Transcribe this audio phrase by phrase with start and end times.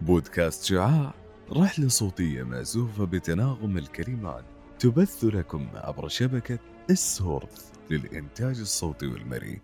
[0.00, 1.14] بودكاست شعاع
[1.52, 4.44] رحلة صوتية مأزوفة بتناغم الكلمات
[4.78, 6.58] تبث لكم عبر شبكة
[6.90, 9.60] السورث للإنتاج الصوتي والمرئي.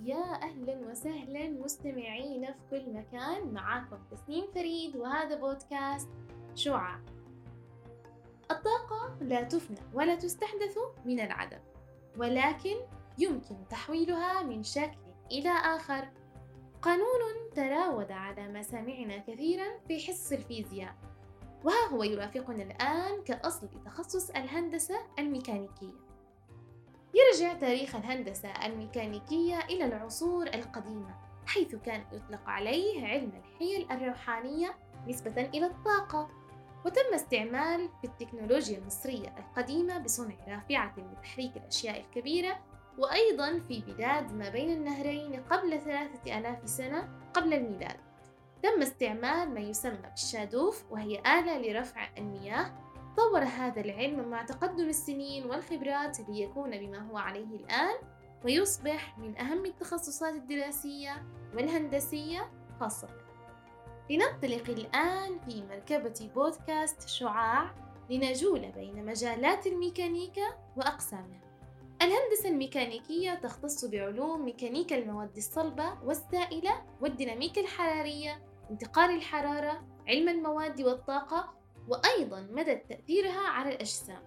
[0.00, 6.08] يا أهلا وسهلا مستمعينا في كل مكان معاكم تسنيم فريد وهذا بودكاست
[6.54, 7.00] شعاع.
[8.50, 11.60] الطاقة لا تفنى ولا تستحدث من العدم
[12.16, 12.76] ولكن
[13.18, 14.98] يمكن تحويلها من شكل
[15.32, 16.08] إلى آخر.
[16.82, 20.94] قانون تراود على مسامعنا كثيرا في حصص الفيزياء
[21.64, 26.08] وها هو يرافقنا الآن كأصل تخصص الهندسة الميكانيكية.
[27.14, 31.14] يرجع تاريخ الهندسة الميكانيكية إلى العصور القديمة
[31.46, 34.74] حيث كان يطلق عليه علم الحيل الروحانية
[35.08, 36.28] نسبة إلى الطاقة.
[36.84, 42.58] وتم استعمال التكنولوجيا المصرية القديمة بصنع رافعة لتحريك الأشياء الكبيرة
[42.98, 47.96] وأيضا في بلاد ما بين النهرين قبل ثلاثة آلاف سنة قبل الميلاد.
[48.62, 52.72] تم استعمال ما يسمى بالشادوف وهي آلة لرفع المياه.
[53.16, 57.94] طور هذا العلم مع تقدم السنين والخبرات ليكون بما هو عليه الآن
[58.44, 63.08] ويصبح من أهم التخصصات الدراسية والهندسية خاصة.
[64.10, 67.74] لننطلق الآن في مركبة بودكاست شعاع
[68.10, 71.40] لنجول بين مجالات الميكانيكا وأقسامها.
[72.02, 81.54] الهندسة الميكانيكية تختص بعلوم ميكانيكا المواد الصلبة والسائلة والديناميكا الحرارية انتقال الحرارة علم المواد والطاقة
[81.88, 84.22] وأيضا مدى تأثيرها على الأجسام.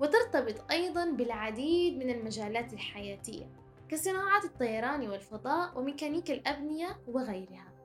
[0.00, 3.50] وترتبط أيضا بالعديد من المجالات الحياتية
[3.88, 7.75] كصناعة الطيران والفضاء وميكانيكا الأبنية وغيرها.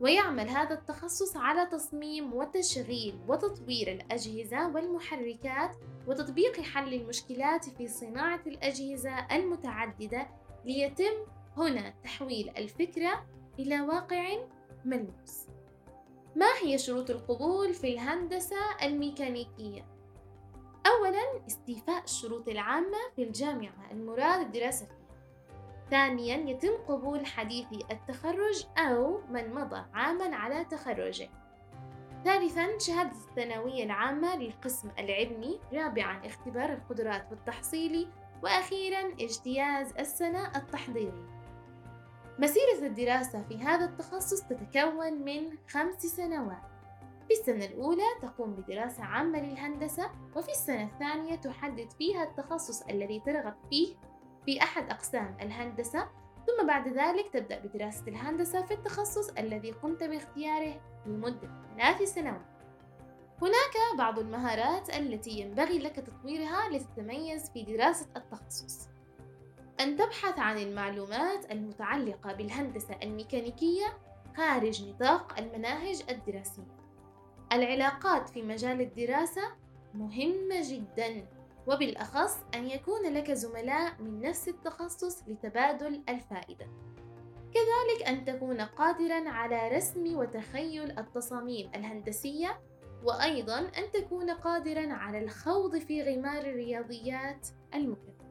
[0.00, 9.26] ويعمل هذا التخصص على تصميم وتشغيل وتطوير الأجهزة والمحركات وتطبيق حل المشكلات في صناعة الأجهزة
[9.36, 10.26] المتعددة
[10.64, 13.26] ليتم هنا تحويل الفكرة
[13.58, 14.24] إلى واقع
[14.84, 15.46] ملموس.
[16.36, 19.86] ما هي شروط القبول في الهندسة الميكانيكية؟
[20.86, 25.05] أولاً استيفاء الشروط العامة في الجامعة المراد الدراسة فيها.
[25.90, 31.28] ثانياً يتم قبول حديثي التخرج أو من مضى عاماً على تخرجه.
[32.24, 35.60] ثالثا شهادة الثانوية العامة للقسم العلمي.
[35.72, 38.08] رابعا اختبار القدرات والتحصيلي
[38.42, 41.24] وأخيرا اجتياز السنة التحضيري.
[42.38, 46.62] مسيرة الدراسة في هذا التخصص تتكون من خمس سنوات.
[47.28, 53.54] في السنة الأولى تقوم بدراسة عامة للهندسة وفي السنة الثانية تحدد فيها التخصص الذي ترغب
[53.70, 53.96] فيه
[54.46, 56.08] في أحد أقسام الهندسة
[56.46, 62.46] ثم بعد ذلك تبدأ بدراسة الهندسة في التخصص الذي قمت باختياره لمدة ثلاث سنوات.
[63.42, 68.88] هناك بعض المهارات التي ينبغي لك تطويرها لتتميز في دراسة التخصص.
[69.80, 73.86] أن تبحث عن المعلومات المتعلقة بالهندسة الميكانيكية
[74.36, 76.76] خارج نطاق المناهج الدراسية.
[77.52, 79.42] العلاقات في مجال الدراسة
[79.94, 81.26] مهمة جدا
[81.66, 86.66] وبالأخص أن يكون لك زملاء من نفس التخصص لتبادل الفائدة.
[87.54, 92.60] كذلك أن تكون قادرا على رسم وتخيل التصاميم الهندسية
[93.04, 98.26] وأيضا أن تكون قادرا على الخوض في غمار الرياضيات المكثفة.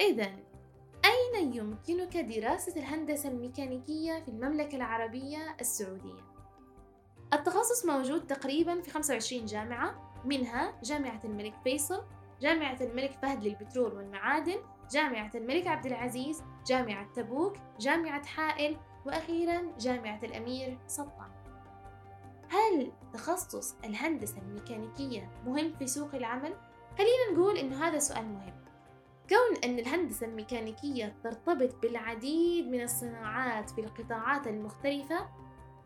[0.00, 0.30] إذا
[1.04, 6.26] أين يمكنك دراسة الهندسة الميكانيكية في المملكة العربية السعودية؟
[7.32, 12.02] التخصص موجود تقريبا في 25 جامعة منها جامعة الملك فيصل،
[12.40, 14.56] جامعة الملك فهد للبترول والمعادن،
[14.90, 18.76] جامعة الملك عبد العزيز، جامعة تبوك، جامعة حائل،
[19.06, 21.30] وأخيرا جامعة الأمير سلطان.
[22.48, 26.54] هل تخصص الهندسة الميكانيكية مهم في سوق العمل؟
[26.98, 28.64] خلينا نقول إنه هذا سؤال مهم.
[29.28, 35.28] كون أن الهندسة الميكانيكية ترتبط بالعديد من الصناعات في القطاعات المختلفة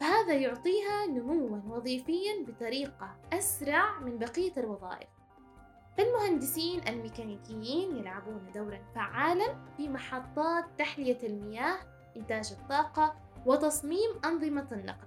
[0.00, 5.08] فهذا يعطيها نموا وظيفيا بطريقة أسرع من بقية الوظائف.
[5.98, 11.78] فالمهندسين الميكانيكيين يلعبون دورا فعالا في محطات تحلية المياه
[12.16, 13.14] إنتاج الطاقة
[13.46, 15.06] وتصميم أنظمة النقل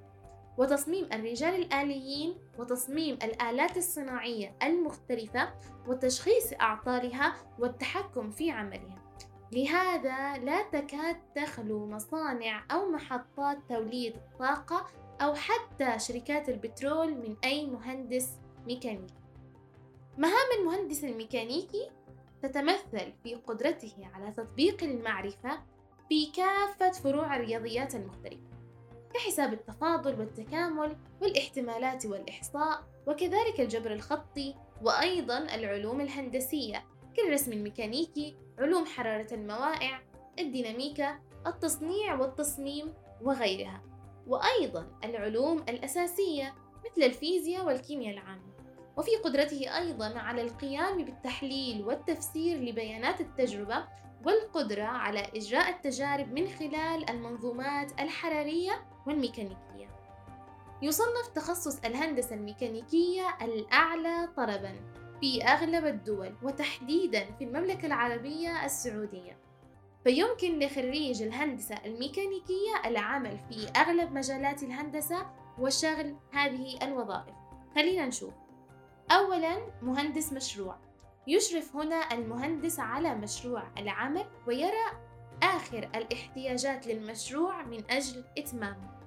[0.57, 5.53] وتصميم الرجال الآليين وتصميم الآلات الصناعية المختلفة
[5.87, 9.12] وتشخيص أعطالها والتحكم في عملها
[9.53, 14.87] لهذا لا تكاد تخلو مصانع أو محطات توليد الطاقة
[15.21, 18.29] أو حتى شركات البترول من أي مهندس
[18.67, 19.13] ميكانيكي.
[20.17, 21.89] مهام المهندس الميكانيكي
[22.43, 25.59] تتمثل في قدرته على تطبيق المعرفة
[26.09, 28.53] في كافة فروع الرياضيات المختلفة.
[29.13, 36.83] كحساب التفاضل والتكامل والاحتمالات والإحصاء وكذلك الجبر الخطي وأيضا العلوم الهندسية
[37.17, 40.01] كالرسم الميكانيكي علوم حرارة الموائع
[40.39, 43.81] الديناميكا التصنيع والتصميم وغيرها.
[44.27, 46.53] وأيضا العلوم الأساسية
[46.85, 48.53] مثل الفيزياء والكيمياء العامة.
[48.97, 53.85] وفي قدرته أيضا على القيام بالتحليل والتفسير لبيانات التجربة
[54.25, 59.89] والقدرة على إجراء التجارب من خلال المنظومات الحرارية والميكانيكية.
[60.81, 69.37] يصنف تخصص الهندسة الميكانيكية الأعلى طلبًا في أغلب الدول وتحديدًا في المملكة العربية السعودية.
[70.03, 75.25] فيمكن لخريج الهندسة الميكانيكية العمل في أغلب مجالات الهندسة
[75.59, 77.33] وشغل هذه الوظائف.
[77.75, 78.33] خلينا نشوف.
[79.11, 80.77] أولاً مهندس مشروع
[81.27, 84.85] يشرف هنا المهندس على مشروع العمل ويرى
[85.43, 88.99] آخر الاحتياجات للمشروع من أجل إتمامه.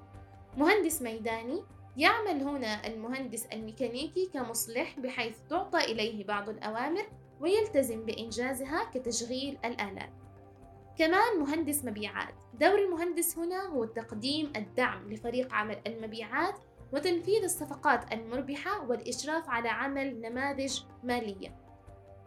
[0.56, 1.64] مهندس ميداني
[1.96, 7.06] يعمل هنا المهندس الميكانيكي كمصلح بحيث تعطى إليه بعض الأوامر
[7.40, 10.10] ويلتزم بإنجازها كتشغيل الآلات.
[10.98, 12.34] كمان مهندس مبيعات.
[12.60, 16.54] دور المهندس هنا هو تقديم الدعم لفريق عمل المبيعات
[16.92, 21.56] وتنفيذ الصفقات المربحة والإشراف على عمل نماذج مالية.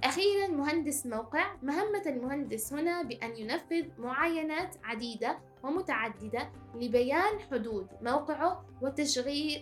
[0.03, 1.55] أخيرا مهندس موقع.
[1.63, 8.65] مهمة المهندس هنا بأن ينفذ معاينات عديدة ومتعددة لبيان حدود موقعه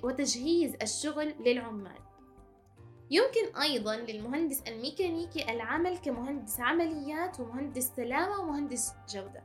[0.04, 2.00] وتجهيز الشغل للعمال.
[3.12, 9.44] يمكن أيضا للمهندس الميكانيكي العمل كمهندس عمليات ومهندس سلامة ومهندس جودة.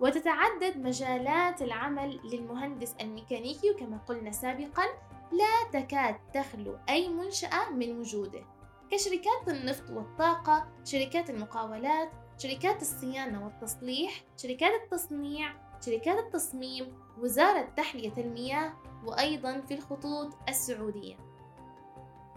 [0.00, 4.84] وتتعدد مجالات العمل للمهندس الميكانيكي وكما قلنا سابقا
[5.32, 8.44] لا تكاد تخلو أي منشأة من وجوده.
[8.90, 15.54] كشركات النفط والطاقة، شركات المقاولات، شركات الصيانة والتصليح، شركات التصنيع،
[15.86, 18.72] شركات التصميم، وزارة تحلية المياه،
[19.04, 21.16] وأيضا في الخطوط السعودية.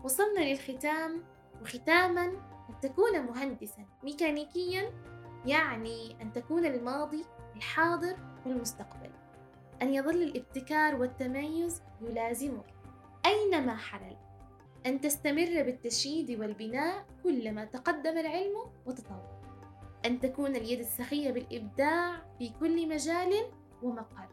[0.04, 1.24] وصلنا للختام.
[1.62, 2.26] وختاما
[2.70, 3.86] أن تكون مهندسا.
[4.04, 4.92] ميكانيكيا
[5.46, 7.26] يعني أن تكون الماضي
[7.56, 8.16] الحاضر
[8.46, 9.10] والمستقبل.
[9.82, 12.66] أن يظل الابتكار والتميز يلازمك
[13.26, 14.18] أينما حلل.
[14.86, 18.56] أن تستمر بالتشييد والبناء كلما تقدم العلم
[18.86, 19.41] وتطور.
[20.06, 23.34] أن تكون اليد السخية بالإبداع في كل مجال
[23.84, 24.28] ومقر